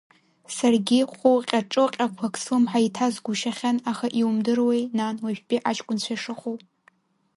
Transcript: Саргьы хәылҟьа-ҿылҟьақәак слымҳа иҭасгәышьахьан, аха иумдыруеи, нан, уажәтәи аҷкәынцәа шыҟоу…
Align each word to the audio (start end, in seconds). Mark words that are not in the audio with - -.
Саргьы 0.55 0.99
хәылҟьа-ҿылҟьақәак 1.13 2.35
слымҳа 2.41 2.79
иҭасгәышьахьан, 2.87 3.77
аха 3.91 4.07
иумдыруеи, 4.19 4.83
нан, 4.97 5.15
уажәтәи 5.23 5.63
аҷкәынцәа 5.69 6.15
шыҟоу… 6.21 6.55